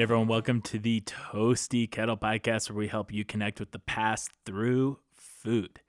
right, 0.00 0.04
everyone, 0.04 0.28
welcome 0.28 0.62
to 0.62 0.78
the 0.78 1.02
Toasty 1.02 1.90
Kettle 1.90 2.16
Podcast, 2.16 2.70
where 2.70 2.78
we 2.78 2.88
help 2.88 3.12
you 3.12 3.22
connect 3.22 3.60
with 3.60 3.72
the 3.72 3.78
past 3.78 4.30
through 4.46 4.98
food. 5.12 5.82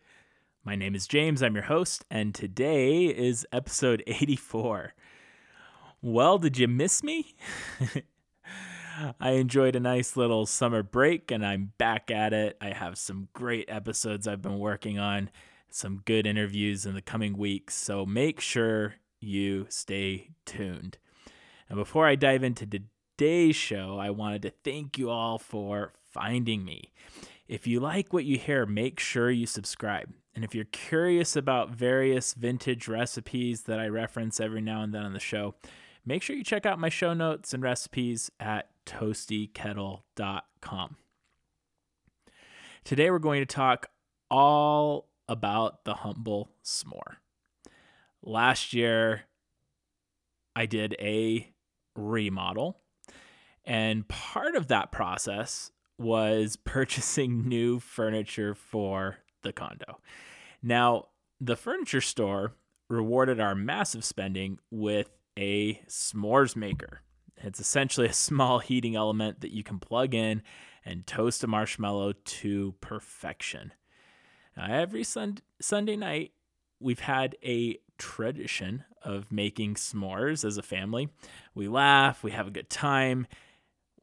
My 0.66 0.76
name 0.76 0.96
is 0.96 1.08
James, 1.08 1.42
I'm 1.42 1.56
your 1.56 1.64
host, 1.64 2.04
and 2.12 2.36
today 2.36 3.06
is 3.06 3.48
episode 3.54 4.04
84. 4.08 4.94
Well, 6.02 6.40
did 6.40 6.58
you 6.58 6.68
miss 6.68 7.02
me? 7.04 7.38
I 9.22 9.30
enjoyed 9.30 9.78
a 9.78 9.80
nice 9.80 10.18
little 10.18 10.46
summer 10.46 10.84
break 10.84 11.32
and 11.32 11.46
I'm 11.46 11.72
back 11.78 12.12
at 12.12 12.34
it. 12.34 12.58
I 12.60 12.72
have 12.72 12.98
some 12.98 13.30
great 13.32 13.70
episodes 13.70 14.28
I've 14.28 14.42
been 14.42 14.60
working 14.60 15.00
on, 15.00 15.30
some 15.70 16.02
good 16.04 16.28
interviews 16.28 16.86
in 16.86 16.96
the 16.96 17.02
coming 17.02 17.38
weeks, 17.38 17.76
so 17.76 18.06
make 18.06 18.42
sure 18.42 18.96
you 19.22 19.68
stay 19.70 20.32
tuned. 20.44 20.98
And 21.70 21.78
before 21.78 22.06
I 22.06 22.16
dive 22.16 22.44
into 22.44 22.66
today's 23.22 23.56
show, 23.56 24.00
I 24.00 24.10
wanted 24.10 24.42
to 24.42 24.50
thank 24.50 24.98
you 24.98 25.12
all 25.12 25.38
for 25.38 25.94
finding 26.10 26.66
me. 26.66 26.92
If 27.48 27.68
you 27.68 27.80
like 27.80 28.12
what 28.12 28.26
you 28.26 28.40
hear, 28.40 28.66
make 28.66 29.00
sure 29.00 29.30
you 29.30 29.46
subscribe. 29.46 30.12
And 30.34 30.44
if 30.44 30.56
you're 30.56 30.66
curious 30.66 31.36
about 31.36 31.70
various 31.70 32.34
vintage 32.34 32.88
recipes 32.88 33.62
that 33.66 33.80
I 33.80 33.90
reference 33.90 34.40
every 34.40 34.62
now 34.62 34.82
and 34.82 34.92
then 34.92 35.04
on 35.04 35.14
the 35.14 35.20
show, 35.20 35.54
make 36.04 36.24
sure 36.24 36.36
you 36.36 36.44
check 36.44 36.66
out 36.66 36.80
my 36.80 36.90
show 36.90 37.14
notes 37.14 37.54
and 37.54 37.62
recipes 37.62 38.32
at 38.40 38.70
toastykettle.com. 38.88 40.96
Today, 42.84 43.12
we're 43.12 43.20
going 43.20 43.44
to 43.44 43.46
talk 43.46 43.92
all 44.32 45.10
about 45.30 45.86
the 45.86 45.94
humble 45.94 46.50
s'more. 46.66 47.18
Last 48.24 48.74
year, 48.74 49.26
I 50.56 50.66
did 50.66 50.96
a 51.00 51.54
remodel, 51.96 52.81
and 53.66 54.08
part 54.08 54.56
of 54.56 54.68
that 54.68 54.92
process 54.92 55.72
was 55.98 56.56
purchasing 56.64 57.48
new 57.48 57.80
furniture 57.80 58.56
for 58.56 59.18
the 59.44 59.54
condo. 59.54 60.00
Now, 60.62 61.08
the 61.40 61.56
furniture 61.56 62.02
store 62.02 62.54
rewarded 62.90 63.40
our 63.40 63.56
massive 63.56 64.04
spending 64.04 64.60
with 64.70 65.10
a 65.38 65.76
s'mores 65.88 66.56
maker. 66.56 67.02
It's 67.38 67.60
essentially 67.60 68.08
a 68.08 68.14
small 68.30 68.60
heating 68.60 68.96
element 68.96 69.42
that 69.42 69.52
you 69.52 69.64
can 69.64 69.80
plug 69.80 70.14
in 70.14 70.44
and 70.86 71.06
toast 71.06 71.44
a 71.44 71.48
marshmallow 71.48 72.14
to 72.14 72.76
perfection. 72.82 73.74
Now, 74.58 74.68
every 74.70 75.04
sun- 75.04 75.38
Sunday 75.62 75.96
night, 75.96 76.32
we've 76.80 77.00
had 77.00 77.38
a 77.44 77.80
tradition 77.98 78.84
of 79.04 79.32
making 79.32 79.76
s'mores 79.76 80.44
as 80.44 80.58
a 80.58 80.64
family. 80.64 81.10
We 81.54 81.68
laugh, 81.68 82.24
we 82.24 82.32
have 82.32 82.48
a 82.48 82.52
good 82.52 82.70
time 82.70 83.28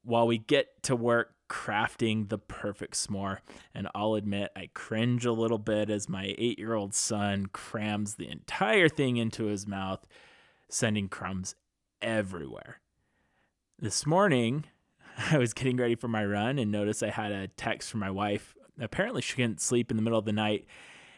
while 0.02 0.26
we 0.26 0.38
get 0.38 0.82
to 0.84 0.96
work 0.96 1.34
crafting 1.48 2.28
the 2.28 2.38
perfect 2.38 2.94
s'more. 2.94 3.38
And 3.74 3.88
I'll 3.94 4.14
admit, 4.14 4.50
I 4.54 4.70
cringe 4.74 5.24
a 5.24 5.32
little 5.32 5.58
bit 5.58 5.90
as 5.90 6.08
my 6.08 6.34
eight 6.38 6.58
year 6.58 6.74
old 6.74 6.94
son 6.94 7.46
crams 7.46 8.14
the 8.14 8.28
entire 8.28 8.88
thing 8.88 9.16
into 9.16 9.46
his 9.46 9.66
mouth, 9.66 10.06
sending 10.68 11.08
crumbs 11.08 11.54
everywhere. 12.02 12.80
This 13.78 14.06
morning, 14.06 14.64
I 15.30 15.38
was 15.38 15.54
getting 15.54 15.76
ready 15.76 15.94
for 15.94 16.08
my 16.08 16.24
run 16.24 16.58
and 16.58 16.70
noticed 16.70 17.02
I 17.02 17.10
had 17.10 17.32
a 17.32 17.48
text 17.48 17.90
from 17.90 18.00
my 18.00 18.10
wife. 18.10 18.54
Apparently, 18.80 19.22
she 19.22 19.36
couldn't 19.36 19.60
sleep 19.60 19.90
in 19.90 19.96
the 19.96 20.02
middle 20.02 20.18
of 20.18 20.24
the 20.24 20.32
night 20.32 20.66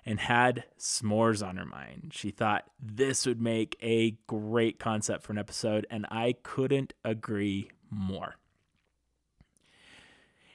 and 0.06 0.18
had 0.18 0.64
s'mores 0.78 1.46
on 1.46 1.56
her 1.56 1.66
mind. 1.66 2.12
She 2.14 2.30
thought 2.30 2.64
this 2.80 3.26
would 3.26 3.40
make 3.40 3.76
a 3.82 4.16
great 4.26 4.78
concept 4.78 5.24
for 5.24 5.32
an 5.32 5.38
episode, 5.38 5.86
and 5.90 6.06
I 6.10 6.36
couldn't 6.42 6.94
agree 7.04 7.70
more. 7.90 8.36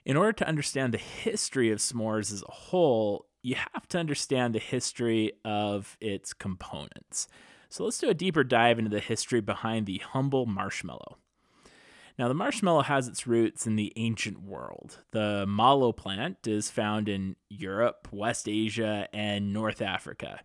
In 0.06 0.18
order 0.18 0.34
to 0.34 0.48
understand 0.48 0.94
the 0.94 1.00
history 1.00 1.72
of 1.72 1.80
s'mores 1.80 2.32
as 2.32 2.44
a 2.48 2.52
whole, 2.52 3.26
you 3.42 3.56
have 3.56 3.88
to 3.90 3.98
understand 3.98 4.54
the 4.54 4.60
history 4.60 5.34
of 5.44 5.98
its 6.00 6.32
components. 6.32 7.28
So 7.70 7.84
let's 7.84 7.98
do 7.98 8.10
a 8.10 8.14
deeper 8.14 8.44
dive 8.44 8.78
into 8.78 8.92
the 8.92 9.00
history 9.00 9.42
behind 9.42 9.88
the 9.88 9.98
humble 9.98 10.46
marshmallow. 10.46 11.18
Now, 12.18 12.28
the 12.28 12.34
marshmallow 12.34 12.84
has 12.84 13.08
its 13.08 13.28
roots 13.28 13.68
in 13.68 13.76
the 13.76 13.92
ancient 13.98 14.42
world. 14.42 15.00
The 15.12 15.46
mallow 15.48 15.92
plant 15.92 16.48
is 16.48 16.70
found 16.70 17.10
in 17.10 17.36
Europe, 17.50 18.08
West 18.12 18.48
Asia, 18.48 19.10
and 19.12 19.52
North 19.52 19.82
Africa. 19.82 20.40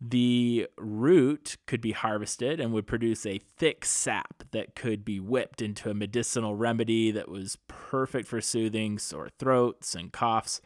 The 0.00 0.68
root 0.76 1.56
could 1.66 1.80
be 1.80 1.90
harvested 1.90 2.60
and 2.60 2.72
would 2.72 2.86
produce 2.86 3.26
a 3.26 3.38
thick 3.38 3.84
sap 3.84 4.44
that 4.52 4.76
could 4.76 5.04
be 5.04 5.18
whipped 5.18 5.60
into 5.60 5.90
a 5.90 5.94
medicinal 5.94 6.54
remedy 6.54 7.10
that 7.10 7.28
was 7.28 7.58
perfect 7.66 8.28
for 8.28 8.40
soothing 8.40 8.98
sore 8.98 9.28
throats 9.38 9.96
and 9.96 10.12
coughs. 10.12 10.60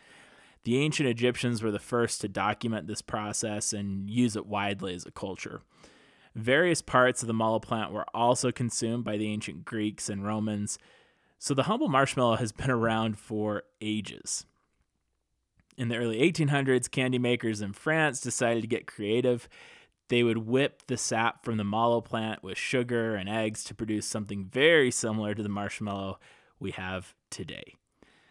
The 0.64 0.78
ancient 0.78 1.08
Egyptians 1.08 1.62
were 1.62 1.70
the 1.70 1.78
first 1.78 2.20
to 2.20 2.28
document 2.28 2.86
this 2.86 3.02
process 3.02 3.72
and 3.72 4.08
use 4.08 4.36
it 4.36 4.46
widely 4.46 4.94
as 4.94 5.06
a 5.06 5.10
culture. 5.10 5.62
Various 6.34 6.82
parts 6.82 7.22
of 7.22 7.26
the 7.26 7.34
mallow 7.34 7.58
plant 7.58 7.92
were 7.92 8.06
also 8.14 8.52
consumed 8.52 9.04
by 9.04 9.16
the 9.16 9.28
ancient 9.28 9.64
Greeks 9.64 10.08
and 10.08 10.24
Romans, 10.24 10.78
so 11.38 11.54
the 11.54 11.64
humble 11.64 11.88
marshmallow 11.88 12.36
has 12.36 12.52
been 12.52 12.70
around 12.70 13.18
for 13.18 13.64
ages. 13.80 14.44
In 15.76 15.88
the 15.88 15.96
early 15.96 16.18
1800s, 16.18 16.90
candy 16.90 17.18
makers 17.18 17.62
in 17.62 17.72
France 17.72 18.20
decided 18.20 18.60
to 18.60 18.66
get 18.66 18.86
creative. 18.86 19.48
They 20.08 20.22
would 20.22 20.38
whip 20.38 20.82
the 20.86 20.98
sap 20.98 21.44
from 21.44 21.56
the 21.56 21.64
mallow 21.64 22.00
plant 22.00 22.42
with 22.42 22.58
sugar 22.58 23.14
and 23.14 23.28
eggs 23.28 23.64
to 23.64 23.74
produce 23.74 24.06
something 24.06 24.44
very 24.44 24.90
similar 24.90 25.34
to 25.34 25.42
the 25.42 25.48
marshmallow 25.48 26.18
we 26.60 26.72
have 26.72 27.14
today. 27.30 27.76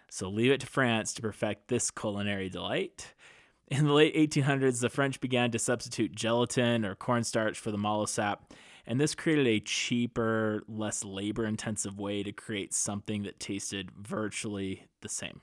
So 0.10 0.30
leave 0.30 0.52
it 0.52 0.60
to 0.60 0.68
France 0.68 1.14
to 1.14 1.22
perfect 1.22 1.68
this 1.68 1.90
culinary 1.90 2.50
delight. 2.50 3.16
In 3.68 3.88
the 3.88 3.94
late 3.94 4.16
1800s, 4.16 4.82
the 4.82 4.90
French 4.90 5.22
began 5.22 5.50
to 5.52 5.60
substitute 5.60 6.14
gelatin 6.14 6.86
or 6.86 6.94
cornstarch 6.94 7.58
for 7.58 7.72
the 7.72 7.78
mallow 7.78 8.06
sap, 8.06 8.54
and 8.86 9.00
this 9.00 9.16
created 9.16 9.48
a 9.48 9.62
cheaper, 9.62 10.64
less 10.68 11.06
labor 11.06 11.46
intensive 11.46 11.98
way 11.98 12.22
to 12.22 12.34
create 12.34 12.74
something 12.74 13.24
that 13.24 13.40
tasted 13.40 13.90
virtually 13.92 14.88
the 15.02 15.10
same. 15.10 15.42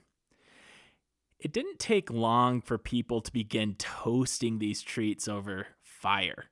It 1.38 1.53
didn't 1.53 1.78
take 1.78 2.10
long 2.10 2.60
for 2.60 2.78
people 2.78 3.21
to 3.21 3.32
begin 3.32 3.75
toasting 3.76 4.59
these 4.59 4.82
treats 4.82 5.28
over 5.28 5.69
fire. 5.81 6.47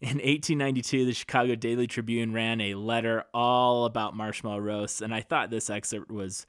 In 0.00 0.16
1892, 0.16 1.04
the 1.04 1.12
Chicago 1.12 1.54
Daily 1.54 1.86
Tribune 1.86 2.32
ran 2.32 2.60
a 2.60 2.74
letter 2.74 3.24
all 3.34 3.84
about 3.84 4.16
marshmallow 4.16 4.60
roasts, 4.60 5.02
and 5.02 5.14
I 5.14 5.20
thought 5.20 5.50
this 5.50 5.68
excerpt 5.68 6.10
was 6.10 6.46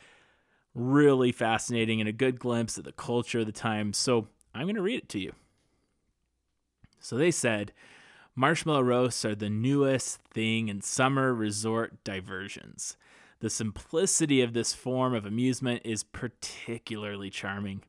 really 0.73 1.33
fascinating 1.33 1.99
and 1.99 2.07
a 2.07 2.13
good 2.13 2.39
glimpse 2.39 2.77
of 2.77 2.85
the 2.85 2.93
culture 2.93 3.39
of 3.39 3.45
the 3.45 3.51
time. 3.51 3.91
So 3.91 4.29
I'm 4.55 4.63
going 4.63 4.75
to 4.75 4.81
read 4.81 4.99
it 4.99 5.09
to 5.09 5.19
you. 5.19 5.33
So 7.01 7.17
they 7.17 7.31
said, 7.31 7.73
marshmallow 8.35 8.83
roasts 8.83 9.25
are 9.25 9.35
the 9.35 9.49
newest 9.49 10.21
thing 10.23 10.69
in 10.69 10.79
summer 10.81 11.33
resort 11.33 12.01
diversions. 12.05 12.95
The 13.41 13.49
simplicity 13.49 14.41
of 14.41 14.53
this 14.53 14.71
form 14.75 15.15
of 15.15 15.25
amusement 15.25 15.81
is 15.83 16.03
particularly 16.03 17.31
charming. 17.31 17.81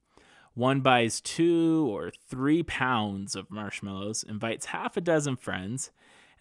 One 0.55 0.81
buys 0.81 1.21
two 1.21 1.87
or 1.91 2.11
three 2.11 2.63
pounds 2.63 3.37
of 3.37 3.51
marshmallows, 3.51 4.23
invites 4.23 4.67
half 4.67 4.97
a 4.97 5.03
dozen 5.03 5.37
friends, 5.37 5.91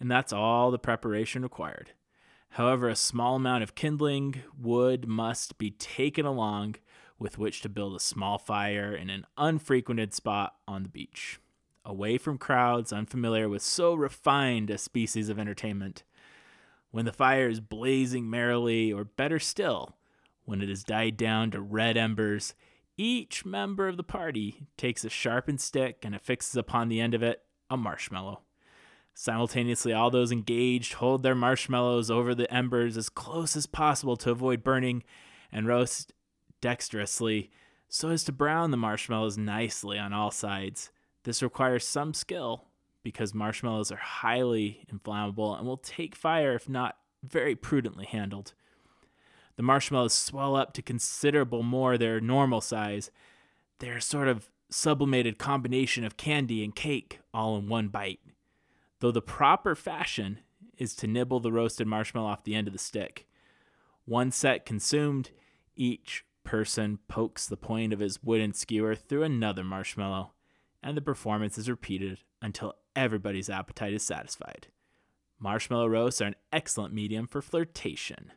and 0.00 0.10
that's 0.10 0.32
all 0.32 0.70
the 0.70 0.78
preparation 0.78 1.42
required. 1.42 1.90
However, 2.52 2.88
a 2.88 2.96
small 2.96 3.36
amount 3.36 3.62
of 3.62 3.74
kindling 3.74 4.36
wood 4.58 5.06
must 5.06 5.58
be 5.58 5.72
taken 5.72 6.24
along 6.24 6.76
with 7.18 7.36
which 7.36 7.60
to 7.60 7.68
build 7.68 7.94
a 7.94 8.00
small 8.00 8.38
fire 8.38 8.96
in 8.96 9.10
an 9.10 9.26
unfrequented 9.36 10.14
spot 10.14 10.54
on 10.66 10.84
the 10.84 10.88
beach, 10.88 11.38
away 11.84 12.16
from 12.16 12.38
crowds 12.38 12.94
unfamiliar 12.94 13.46
with 13.46 13.62
so 13.62 13.92
refined 13.92 14.70
a 14.70 14.78
species 14.78 15.28
of 15.28 15.38
entertainment. 15.38 16.02
When 16.92 17.06
the 17.06 17.12
fire 17.12 17.48
is 17.48 17.58
blazing 17.58 18.28
merrily, 18.28 18.92
or 18.92 19.04
better 19.04 19.38
still, 19.38 19.96
when 20.44 20.60
it 20.60 20.68
has 20.68 20.84
died 20.84 21.16
down 21.16 21.50
to 21.50 21.60
red 21.60 21.96
embers, 21.96 22.54
each 22.98 23.46
member 23.46 23.88
of 23.88 23.96
the 23.96 24.02
party 24.04 24.66
takes 24.76 25.02
a 25.02 25.08
sharpened 25.08 25.60
stick 25.60 26.04
and 26.04 26.14
affixes 26.14 26.54
upon 26.54 26.88
the 26.88 27.00
end 27.00 27.14
of 27.14 27.22
it 27.22 27.42
a 27.70 27.78
marshmallow. 27.78 28.42
Simultaneously, 29.14 29.94
all 29.94 30.10
those 30.10 30.30
engaged 30.30 30.94
hold 30.94 31.22
their 31.22 31.34
marshmallows 31.34 32.10
over 32.10 32.34
the 32.34 32.52
embers 32.52 32.98
as 32.98 33.08
close 33.08 33.56
as 33.56 33.66
possible 33.66 34.16
to 34.18 34.30
avoid 34.30 34.62
burning 34.62 35.02
and 35.50 35.66
roast 35.66 36.12
dexterously 36.60 37.50
so 37.88 38.10
as 38.10 38.22
to 38.24 38.32
brown 38.32 38.70
the 38.70 38.76
marshmallows 38.76 39.38
nicely 39.38 39.98
on 39.98 40.12
all 40.12 40.30
sides. 40.30 40.90
This 41.24 41.42
requires 41.42 41.86
some 41.86 42.12
skill 42.12 42.66
because 43.02 43.34
marshmallows 43.34 43.90
are 43.90 43.96
highly 43.96 44.84
inflammable 44.90 45.54
and 45.54 45.66
will 45.66 45.76
take 45.76 46.14
fire 46.14 46.54
if 46.54 46.68
not 46.68 46.96
very 47.22 47.54
prudently 47.54 48.06
handled. 48.06 48.54
The 49.56 49.62
marshmallows 49.62 50.14
swell 50.14 50.56
up 50.56 50.72
to 50.74 50.82
considerable 50.82 51.62
more 51.62 51.98
their 51.98 52.20
normal 52.20 52.60
size. 52.60 53.10
They're 53.78 54.00
sort 54.00 54.28
of 54.28 54.50
sublimated 54.70 55.38
combination 55.38 56.04
of 56.04 56.16
candy 56.16 56.64
and 56.64 56.74
cake 56.74 57.20
all 57.34 57.56
in 57.56 57.68
one 57.68 57.88
bite. 57.88 58.20
Though 59.00 59.12
the 59.12 59.20
proper 59.20 59.74
fashion 59.74 60.38
is 60.78 60.94
to 60.96 61.06
nibble 61.06 61.40
the 61.40 61.52
roasted 61.52 61.86
marshmallow 61.86 62.28
off 62.28 62.44
the 62.44 62.54
end 62.54 62.66
of 62.66 62.72
the 62.72 62.78
stick. 62.78 63.26
One 64.04 64.30
set 64.30 64.64
consumed, 64.64 65.30
each 65.76 66.24
person 66.44 66.98
pokes 67.08 67.46
the 67.46 67.56
point 67.56 67.92
of 67.92 68.00
his 68.00 68.22
wooden 68.22 68.52
skewer 68.52 68.94
through 68.94 69.22
another 69.22 69.62
marshmallow, 69.62 70.32
and 70.82 70.96
the 70.96 71.02
performance 71.02 71.58
is 71.58 71.70
repeated 71.70 72.20
until 72.40 72.74
everybody's 72.96 73.50
appetite 73.50 73.92
is 73.92 74.02
satisfied. 74.02 74.68
Marshmallow 75.38 75.88
roasts 75.88 76.20
are 76.20 76.26
an 76.26 76.36
excellent 76.52 76.94
medium 76.94 77.26
for 77.26 77.42
flirtation, 77.42 78.32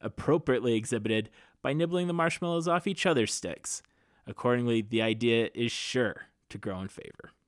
appropriately 0.00 0.74
exhibited 0.74 1.28
by 1.60 1.72
nibbling 1.72 2.06
the 2.06 2.12
marshmallows 2.12 2.66
off 2.66 2.86
each 2.86 3.06
other's 3.06 3.32
sticks. 3.32 3.82
Accordingly, 4.26 4.82
the 4.82 5.02
idea 5.02 5.50
is 5.54 5.72
sure 5.72 6.26
to 6.48 6.58
grow 6.58 6.80
in 6.80 6.88
favor. 6.88 7.30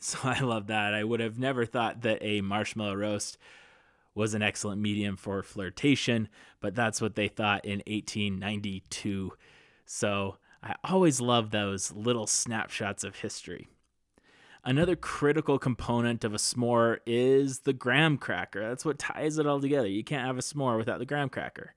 So 0.00 0.18
I 0.24 0.40
love 0.40 0.66
that. 0.66 0.92
I 0.92 1.02
would 1.02 1.20
have 1.20 1.38
never 1.38 1.64
thought 1.64 2.02
that 2.02 2.18
a 2.20 2.42
marshmallow 2.42 2.94
roast 2.94 3.38
was 4.14 4.34
an 4.34 4.42
excellent 4.42 4.80
medium 4.80 5.16
for 5.16 5.42
flirtation, 5.42 6.28
but 6.60 6.74
that's 6.74 7.00
what 7.00 7.14
they 7.14 7.28
thought 7.28 7.64
in 7.64 7.82
1892. 7.86 9.32
So 9.86 10.36
I 10.62 10.74
always 10.84 11.22
love 11.22 11.50
those 11.50 11.90
little 11.92 12.26
snapshots 12.26 13.02
of 13.02 13.16
history. 13.16 13.68
Another 14.66 14.96
critical 14.96 15.58
component 15.58 16.24
of 16.24 16.32
a 16.32 16.38
s'more 16.38 16.96
is 17.04 17.60
the 17.60 17.74
graham 17.74 18.16
cracker. 18.16 18.66
That's 18.66 18.84
what 18.84 18.98
ties 18.98 19.36
it 19.36 19.46
all 19.46 19.60
together. 19.60 19.86
You 19.86 20.02
can't 20.02 20.26
have 20.26 20.38
a 20.38 20.40
s'more 20.40 20.78
without 20.78 20.98
the 20.98 21.04
graham 21.04 21.28
cracker. 21.28 21.74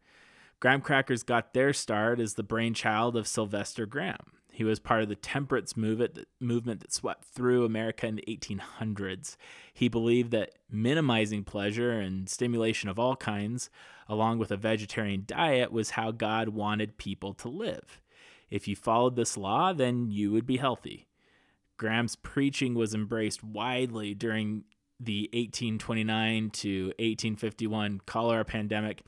Graham 0.62 0.80
crackers 0.80 1.22
got 1.22 1.54
their 1.54 1.74
start 1.74 2.19
as 2.22 2.36
the 2.36 2.44
brainchild 2.44 3.18
of 3.18 3.28
Sylvester 3.28 3.86
Graham. 3.86 4.31
He 4.54 4.63
was 4.63 4.80
part 4.80 5.04
of 5.04 5.10
the 5.10 5.16
temperance 5.16 5.75
movement 5.75 6.16
that, 6.39 6.94
swept 6.94 7.25
through 7.25 7.66
America 7.66 8.07
in 8.07 8.16
the 8.16 8.24
1800s. 8.25 9.36
He 9.74 9.89
believed 9.89 10.31
that 10.31 10.54
minimizing 10.72 11.44
pleasure 11.44 11.92
and 11.92 12.30
stimulation 12.30 12.89
of 12.89 12.98
all 12.98 13.18
kinds, 13.18 13.69
along 14.07 14.39
with 14.39 14.50
a 14.50 14.57
vegetarian 14.57 15.25
diet, 15.28 15.74
was 15.74 15.92
how 15.92 16.12
God 16.12 16.50
wanted 16.50 16.98
people 16.98 17.34
to 17.34 17.50
live. 17.50 18.01
If 18.50 18.66
you 18.68 18.78
followed 18.78 19.18
this 19.18 19.36
law, 19.36 19.74
then 19.74 20.10
you 20.10 20.31
would 20.31 20.48
be 20.48 20.57
healthy. 20.57 21.04
Graham's 21.77 22.15
preaching 22.15 22.74
was 22.74 22.94
embraced 22.94 23.44
widely 23.44 24.13
during 24.13 24.63
the 25.00 25.29
1829 25.33 26.50
to 26.50 26.85
1851 27.00 28.01
cholera 28.06 28.44
pandemic, 28.44 29.03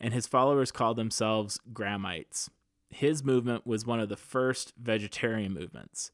and 0.00 0.14
his 0.14 0.26
followers 0.26 0.70
called 0.70 0.96
themselves 0.96 1.58
Grahamites 1.72 2.48
his 2.92 3.24
movement 3.24 3.66
was 3.66 3.86
one 3.86 4.00
of 4.00 4.08
the 4.08 4.16
first 4.16 4.74
vegetarian 4.80 5.52
movements. 5.52 6.12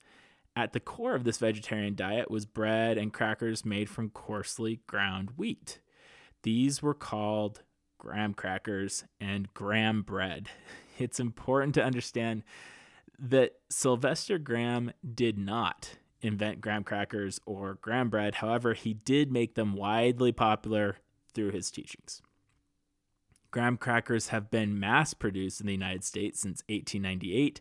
At 0.57 0.73
the 0.73 0.81
core 0.81 1.15
of 1.15 1.25
this 1.25 1.39
vegetarian 1.39 1.95
diet 1.95 2.31
was 2.31 2.47
bread 2.47 2.99
and 2.99 3.13
crackers 3.13 3.65
made 3.65 3.89
from 3.89 4.11
coarsely 4.11 4.81
ground 4.87 5.31
wheat. 5.37 5.81
These 6.43 6.83
were 6.83 6.95
called 6.95 7.63
graham 7.99 8.33
crackers 8.33 9.05
and 9.21 9.53
graham 9.55 10.03
bread. 10.03 10.49
It's 11.01 11.21
important 11.21 11.77
to 11.77 11.85
understand 11.85 12.43
that 13.21 13.53
Sylvester 13.71 14.37
Graham 14.37 14.91
did 15.15 15.39
not 15.39 15.98
invent 16.21 16.61
graham 16.61 16.85
crackers 16.85 17.41
or 17.47 17.79
graham 17.81 18.09
bread. 18.09 18.37
However, 18.37 18.75
he 18.75 18.95
did 18.95 19.33
make 19.33 19.55
them 19.55 19.75
widely 19.75 20.33
popular 20.33 20.99
through 21.35 21.53
his 21.53 21.71
teachings. 21.71 22.23
Graham 23.51 23.77
crackers 23.77 24.29
have 24.29 24.51
been 24.51 24.79
mass 24.79 25.15
produced 25.15 25.61
in 25.61 25.67
the 25.67 25.73
United 25.73 26.05
States 26.05 26.41
since 26.41 26.63
1898. 26.69 27.61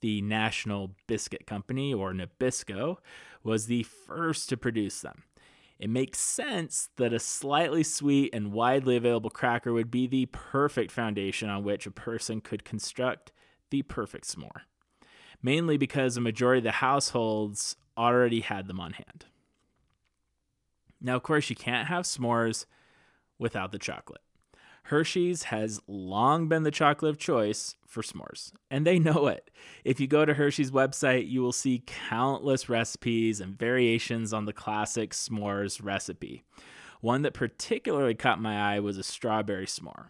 The 0.00 0.20
National 0.20 0.94
Biscuit 1.06 1.46
Company, 1.46 1.92
or 1.92 2.12
Nabisco, 2.12 2.98
was 3.42 3.66
the 3.66 3.82
first 3.82 4.48
to 4.50 4.56
produce 4.56 5.00
them. 5.00 5.24
It 5.78 5.90
makes 5.90 6.20
sense 6.20 6.88
that 6.96 7.12
a 7.12 7.18
slightly 7.18 7.82
sweet 7.82 8.34
and 8.34 8.52
widely 8.52 8.96
available 8.96 9.30
cracker 9.30 9.72
would 9.72 9.90
be 9.90 10.06
the 10.06 10.26
perfect 10.26 10.90
foundation 10.90 11.48
on 11.48 11.64
which 11.64 11.86
a 11.86 11.90
person 11.90 12.40
could 12.40 12.64
construct 12.64 13.32
the 13.70 13.82
perfect 13.82 14.26
s'more, 14.26 14.62
mainly 15.42 15.76
because 15.76 16.16
a 16.16 16.20
majority 16.20 16.58
of 16.58 16.64
the 16.64 16.70
households 16.72 17.76
already 17.96 18.40
had 18.40 18.66
them 18.66 18.80
on 18.80 18.92
hand. 18.92 19.26
Now, 21.00 21.16
of 21.16 21.22
course, 21.22 21.50
you 21.50 21.56
can't 21.56 21.88
have 21.88 22.04
s'mores 22.04 22.66
without 23.38 23.72
the 23.72 23.78
chocolate. 23.78 24.22
Hershey's 24.84 25.44
has 25.44 25.80
long 25.88 26.48
been 26.48 26.62
the 26.62 26.70
chocolate 26.70 27.10
of 27.10 27.18
choice 27.18 27.74
for 27.86 28.02
s'mores, 28.02 28.52
and 28.70 28.86
they 28.86 29.00
know 29.00 29.26
it. 29.26 29.50
If 29.84 29.98
you 29.98 30.06
go 30.06 30.24
to 30.24 30.34
Hershey's 30.34 30.70
website, 30.70 31.28
you 31.28 31.42
will 31.42 31.52
see 31.52 31.82
countless 31.86 32.68
recipes 32.68 33.40
and 33.40 33.58
variations 33.58 34.32
on 34.32 34.44
the 34.44 34.52
classic 34.52 35.10
s'mores 35.10 35.82
recipe. 35.82 36.44
One 37.00 37.22
that 37.22 37.34
particularly 37.34 38.14
caught 38.14 38.40
my 38.40 38.74
eye 38.74 38.80
was 38.80 38.96
a 38.96 39.02
strawberry 39.02 39.66
s'more. 39.66 40.06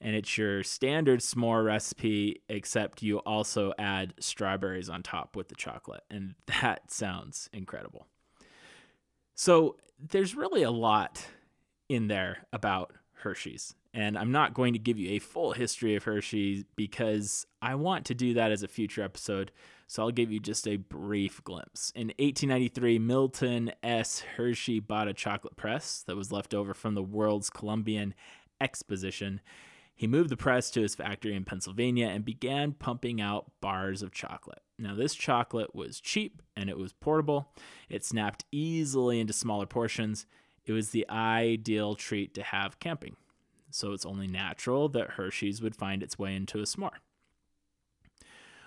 And 0.00 0.14
it's 0.14 0.36
your 0.36 0.62
standard 0.62 1.20
s'more 1.20 1.64
recipe, 1.64 2.42
except 2.48 3.02
you 3.02 3.18
also 3.18 3.72
add 3.78 4.14
strawberries 4.18 4.90
on 4.90 5.02
top 5.02 5.36
with 5.36 5.48
the 5.48 5.54
chocolate. 5.54 6.02
And 6.10 6.34
that 6.60 6.90
sounds 6.90 7.48
incredible. 7.52 8.06
So, 9.34 9.76
there's 9.98 10.34
really 10.34 10.62
a 10.62 10.70
lot 10.70 11.26
in 11.88 12.08
there 12.08 12.46
about 12.52 12.92
Hershey's. 13.12 13.74
And 13.92 14.18
I'm 14.18 14.32
not 14.32 14.54
going 14.54 14.72
to 14.72 14.78
give 14.78 14.98
you 14.98 15.12
a 15.12 15.20
full 15.20 15.52
history 15.52 15.94
of 15.94 16.02
Hershey 16.02 16.64
because 16.74 17.46
I 17.62 17.76
want 17.76 18.06
to 18.06 18.14
do 18.14 18.34
that 18.34 18.50
as 18.50 18.64
a 18.64 18.68
future 18.68 19.02
episode. 19.02 19.52
So 19.86 20.02
I'll 20.02 20.10
give 20.10 20.32
you 20.32 20.40
just 20.40 20.66
a 20.66 20.76
brief 20.76 21.42
glimpse. 21.44 21.92
In 21.94 22.08
1893, 22.08 22.98
Milton 22.98 23.70
S. 23.84 24.20
Hershey 24.36 24.80
bought 24.80 25.06
a 25.06 25.14
chocolate 25.14 25.56
press 25.56 26.02
that 26.06 26.16
was 26.16 26.32
left 26.32 26.54
over 26.54 26.74
from 26.74 26.94
the 26.94 27.02
World's 27.02 27.50
Columbian 27.50 28.14
Exposition. 28.60 29.40
He 29.94 30.06
moved 30.06 30.30
the 30.30 30.36
press 30.36 30.70
to 30.72 30.82
his 30.82 30.94
factory 30.94 31.34
in 31.34 31.44
Pennsylvania 31.44 32.08
and 32.08 32.24
began 32.24 32.72
pumping 32.72 33.20
out 33.20 33.50
bars 33.60 34.02
of 34.02 34.12
chocolate. 34.12 34.62
Now, 34.78 34.94
this 34.94 35.14
chocolate 35.14 35.74
was 35.74 36.00
cheap 36.00 36.42
and 36.56 36.68
it 36.68 36.78
was 36.78 36.92
portable. 36.92 37.52
It 37.88 38.04
snapped 38.04 38.44
easily 38.50 39.20
into 39.20 39.32
smaller 39.32 39.66
portions. 39.66 40.26
It 40.66 40.72
was 40.72 40.90
the 40.90 41.08
ideal 41.08 41.94
treat 41.94 42.34
to 42.34 42.42
have 42.42 42.80
camping 42.80 43.16
so 43.74 43.92
it's 43.92 44.06
only 44.06 44.28
natural 44.28 44.88
that 44.90 45.10
Hershey's 45.10 45.60
would 45.60 45.74
find 45.74 46.02
its 46.02 46.16
way 46.16 46.36
into 46.36 46.60
a 46.60 46.62
s'more. 46.62 47.00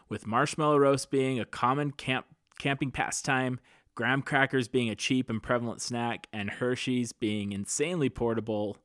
With 0.09 0.27
marshmallow 0.27 0.77
roast 0.77 1.09
being 1.09 1.39
a 1.39 1.45
common 1.45 1.91
camp 1.91 2.25
camping 2.59 2.91
pastime, 2.91 3.59
graham 3.95 4.21
crackers 4.21 4.67
being 4.67 4.89
a 4.89 4.95
cheap 4.95 5.29
and 5.29 5.41
prevalent 5.41 5.81
snack, 5.81 6.27
and 6.33 6.49
Hershey's 6.49 7.13
being 7.13 7.53
insanely 7.53 8.09
portable, 8.09 8.77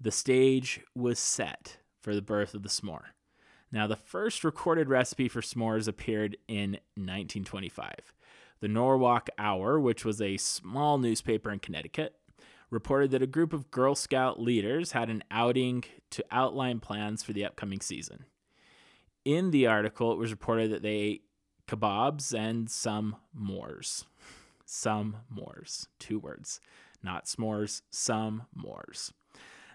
the 0.00 0.10
stage 0.10 0.80
was 0.96 1.18
set 1.18 1.76
for 2.02 2.14
the 2.14 2.20
birth 2.20 2.52
of 2.52 2.62
the 2.62 2.68
s'more. 2.68 3.12
Now, 3.70 3.86
the 3.86 3.96
first 3.96 4.44
recorded 4.44 4.90
recipe 4.90 5.28
for 5.28 5.40
s'mores 5.40 5.88
appeared 5.88 6.36
in 6.46 6.72
1925. 6.94 8.12
The 8.60 8.68
Norwalk 8.68 9.30
Hour, 9.38 9.80
which 9.80 10.04
was 10.04 10.20
a 10.20 10.36
small 10.36 10.98
newspaper 10.98 11.50
in 11.50 11.58
Connecticut, 11.58 12.14
reported 12.70 13.10
that 13.10 13.22
a 13.22 13.26
group 13.26 13.52
of 13.52 13.70
Girl 13.70 13.94
Scout 13.94 14.40
leaders 14.40 14.92
had 14.92 15.08
an 15.08 15.24
outing 15.30 15.84
to 16.10 16.24
outline 16.30 16.80
plans 16.80 17.22
for 17.22 17.32
the 17.32 17.44
upcoming 17.44 17.80
season. 17.80 18.24
In 19.24 19.50
the 19.50 19.66
article, 19.66 20.12
it 20.12 20.18
was 20.18 20.30
reported 20.30 20.70
that 20.70 20.82
they 20.82 20.96
ate 20.96 21.24
kebabs 21.66 22.34
and 22.34 22.70
some 22.70 23.16
mores. 23.32 24.04
Some 24.64 25.16
mores. 25.28 25.88
Two 25.98 26.18
words. 26.18 26.60
Not 27.02 27.26
s'mores, 27.26 27.82
some 27.90 28.44
mores. 28.54 29.12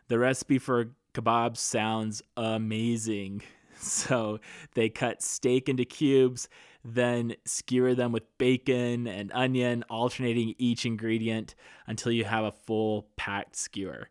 The 0.07 0.19
recipe 0.19 0.59
for 0.59 0.91
kebabs 1.17 1.57
sounds 1.57 2.21
amazing. 2.35 3.41
So 3.79 4.39
they 4.73 4.89
cut 4.89 5.21
steak 5.21 5.69
into 5.69 5.85
cubes, 5.85 6.49
then 6.83 7.35
skewer 7.45 7.93
them 7.93 8.11
with 8.11 8.23
bacon 8.39 9.05
and 9.05 9.31
onion, 9.35 9.83
alternating 9.87 10.55
each 10.57 10.83
ingredient 10.83 11.53
until 11.85 12.11
you 12.11 12.25
have 12.25 12.43
a 12.43 12.51
full 12.51 13.07
packed 13.17 13.55
skewer. 13.55 14.09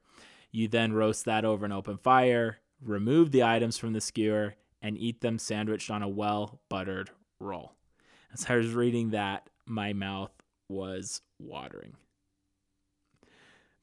You 0.53 0.69
then 0.69 0.93
roast 0.93 1.25
that 1.25 1.45
over 1.45 1.67
an 1.67 1.73
open 1.73 1.99
fire, 1.99 2.59
remove 2.81 3.33
the 3.33 3.43
items 3.43 3.77
from 3.77 3.93
the 3.93 4.01
skewer, 4.01 4.55
and 4.81 4.97
eat 4.97 5.21
them 5.21 5.37
sandwiched 5.37 5.91
on 5.91 6.05
a 6.05 6.09
well 6.09 6.61
buttered 6.69 7.11
roll. 7.41 7.73
As 8.33 8.47
I 8.49 8.55
was 8.55 8.73
reading 8.73 9.11
that, 9.11 9.51
my 9.67 9.95
mouth 9.95 10.31
was 10.69 11.23
watering. 11.41 11.97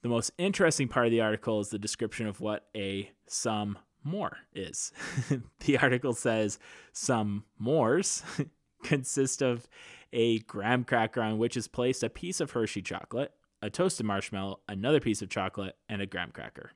The 0.04 0.10
most 0.10 0.32
interesting 0.38 0.90
part 0.90 1.06
of 1.08 1.12
the 1.12 1.22
article 1.22 1.62
is 1.62 1.70
the 1.70 1.80
description 1.80 2.28
of 2.28 2.42
what 2.42 2.68
a 2.76 3.10
some 3.26 3.80
more 4.04 4.38
is. 4.54 4.92
the 5.66 5.78
article 5.78 6.14
says 6.14 6.60
some 6.92 7.46
mores 7.58 8.22
consist 8.84 9.42
of 9.42 9.66
a 10.12 10.40
graham 10.40 10.84
cracker 10.84 11.22
on 11.22 11.38
which 11.38 11.56
is 11.56 11.70
placed 11.70 12.04
a 12.04 12.10
piece 12.10 12.42
of 12.42 12.52
Hershey 12.52 12.82
chocolate, 12.82 13.32
a 13.62 13.70
toasted 13.70 14.06
marshmallow, 14.06 14.60
another 14.68 15.00
piece 15.00 15.22
of 15.22 15.30
chocolate, 15.30 15.78
and 15.88 16.02
a 16.02 16.06
graham 16.06 16.32
cracker. 16.32 16.72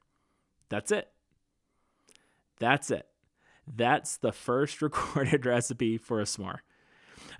That's 0.69 0.89
it. 0.89 1.09
That's 2.59 2.89
it. 2.89 3.07
That's 3.67 4.15
the 4.15 4.31
first 4.31 4.81
recorded 4.81 5.45
recipe 5.45 5.97
for 5.97 6.21
a 6.21 6.23
s'more. 6.23 6.59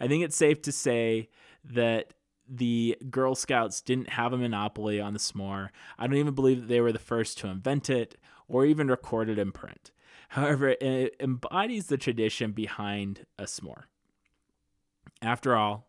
I 0.02 0.10
think 0.10 0.26
it's 0.26 0.36
safe 0.36 0.62
to 0.64 0.74
say 0.74 1.30
that 1.64 2.14
the 2.50 2.98
Girl 3.10 3.36
Scouts 3.36 3.82
didn't 3.82 4.10
have 4.10 4.34
a 4.34 4.38
monopoly 4.38 5.00
on 5.00 5.14
the 5.14 5.20
s'more. 5.20 5.70
I 5.98 6.08
don't 6.08 6.18
even 6.18 6.34
believe 6.34 6.62
that 6.62 6.68
they 6.68 6.82
were 6.82 6.92
the 6.92 7.00
first 7.00 7.38
to 7.40 7.48
invent 7.48 7.90
it 7.90 8.16
or 8.48 8.66
even 8.66 8.88
record 8.88 9.30
it 9.30 9.40
in 9.40 9.52
print. 9.52 9.92
However, 10.30 10.76
it 10.82 11.16
embodies 11.20 11.88
the 11.88 11.98
tradition 11.98 12.52
behind 12.52 13.26
a 13.38 13.44
s'more. 13.44 13.84
After 15.22 15.56
all, 15.56 15.88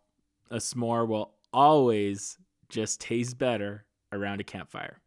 a 0.50 0.56
s'more 0.56 1.06
will 1.06 1.34
always 1.52 2.38
just 2.68 3.00
taste 3.00 3.38
better 3.38 3.84
around 4.12 4.40
a 4.40 4.44
campfire. 4.44 5.00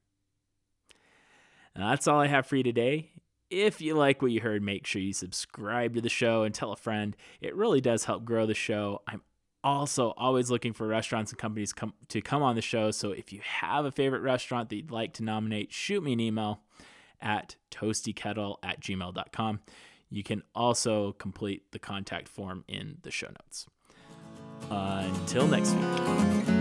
And 1.74 1.84
that's 1.84 2.08
all 2.08 2.20
I 2.20 2.28
have 2.28 2.46
for 2.46 2.58
you 2.58 2.64
today. 2.64 3.12
If 3.50 3.82
you 3.82 3.96
like 3.96 4.22
what 4.22 4.32
you 4.32 4.42
heard, 4.42 4.62
make 4.62 4.86
sure 4.86 5.02
you 5.02 5.14
subscribe 5.14 5.96
to 5.96 6.02
the 6.02 6.10
show 6.10 6.44
and 6.44 6.54
tell 6.54 6.72
a 6.72 6.78
friend. 6.78 7.16
It 7.42 7.56
really 7.56 7.82
does 7.82 8.06
help 8.06 8.24
grow 8.24 8.46
the 8.46 8.54
show. 8.54 9.02
I'm 9.08 9.22
also 9.64 10.14
always 10.18 10.50
looking 10.50 10.74
for 10.74 10.88
restaurants 10.88 11.32
and 11.32 11.40
companies 11.40 11.74
to 12.10 12.22
come 12.22 12.44
on 12.44 12.56
the 12.56 12.62
show. 12.62 12.92
So 12.92 13.12
if 13.12 13.32
you 13.32 13.42
have 13.44 13.86
a 13.86 13.92
favorite 13.92 14.22
restaurant 14.22 14.70
that 14.70 14.76
you'd 14.76 14.92
like 14.92 15.14
to 15.14 15.24
nominate, 15.24 15.72
shoot 15.72 16.04
me 16.04 16.14
an 16.14 16.20
email 16.20 16.62
at 17.22 17.56
toastykettle 17.70 18.58
at 18.64 18.80
gmail.com. 18.80 19.60
You 20.10 20.24
can 20.24 20.44
also 20.54 21.14
complete 21.14 21.72
the 21.72 21.80
contact 21.80 22.28
form 22.28 22.66
in 22.68 22.98
the 23.04 23.12
show 23.12 23.28
notes. 23.28 23.68
Until 24.70 25.48
next 25.48 25.74
week. 25.74 26.61